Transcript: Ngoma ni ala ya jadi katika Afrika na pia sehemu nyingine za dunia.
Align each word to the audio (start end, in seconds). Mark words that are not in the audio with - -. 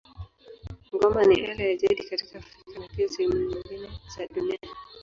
Ngoma 0.93 1.21
ni 1.27 1.37
ala 1.49 1.63
ya 1.69 1.75
jadi 1.75 2.03
katika 2.09 2.37
Afrika 2.39 2.79
na 2.79 2.87
pia 2.95 3.07
sehemu 3.09 3.37
nyingine 3.39 3.89
za 4.17 4.27
dunia. 4.27 4.59